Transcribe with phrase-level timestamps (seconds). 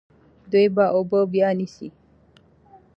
[0.51, 1.89] دوی به اوبه بیا نیسي.